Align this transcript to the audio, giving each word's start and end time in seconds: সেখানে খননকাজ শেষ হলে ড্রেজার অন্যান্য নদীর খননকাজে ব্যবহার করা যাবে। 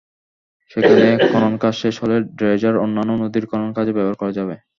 সেখানে 0.71 1.07
খননকাজ 1.29 1.73
শেষ 1.81 1.95
হলে 2.03 2.15
ড্রেজার 2.37 2.75
অন্যান্য 2.77 3.11
নদীর 3.23 3.45
খননকাজে 3.51 3.91
ব্যবহার 3.95 4.19
করা 4.21 4.31
যাবে। 4.37 4.55